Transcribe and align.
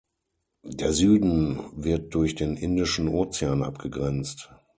Der 0.65 0.93
Süden 0.93 1.59
wird 1.75 2.15
durch 2.15 2.33
den 2.33 2.57
indischen 2.57 3.07
Ozean 3.07 3.61
abgegrenzt. 3.61 4.49